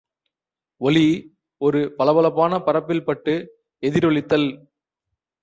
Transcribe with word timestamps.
ஒளி 0.81 1.03
ஒரு 1.61 1.93
பளபளப்பான 1.97 2.59
பரப்பில் 2.59 3.03
பட்டு 3.03 3.35
எதிரொளித்தல். 3.83 4.49